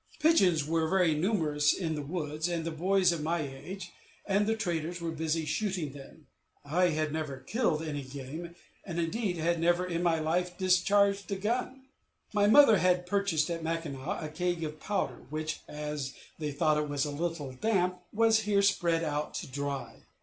[0.19, 3.91] Pigeons were very numerous in the woods, and the boys of my age,
[4.25, 6.25] and the traders, were busy shooting them.
[6.65, 11.35] I had never killed any game, and, indeed, had never in my life discharged a
[11.35, 11.83] gun.
[12.33, 17.05] My mother had purchased at Mackinac a keg of powder, which, as they thought it
[17.05, 20.01] a little damp, was here spread out to dry.